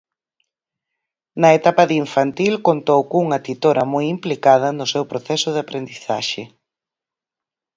[1.41, 6.43] "Na etapa de infantil contou cunha titora moi implicada no seu proceso de aprendizaxe".